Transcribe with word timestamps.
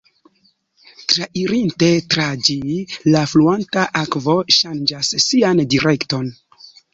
Trairinte 1.11 1.89
tra 2.13 2.25
ĝi, 2.47 2.55
la 3.17 3.21
fluanta 3.35 3.85
akvo 4.01 4.35
ŝanĝas 4.57 5.13
sian 5.27 5.63
direkton. 5.77 6.35